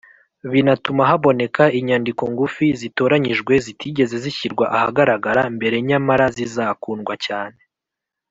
binatuma 0.51 1.01
haboneka 1.09 1.63
inyandiko 1.79 2.23
ngufi 2.31 2.65
zitoranyijwe 2.79 3.53
zitigeze 3.65 4.15
zishyirwa 4.23 4.65
ahagaragara 4.77 5.41
mbere 5.55 5.75
nyamara 5.87 6.25
zizakundwa 6.35 7.13
cyane 7.27 7.59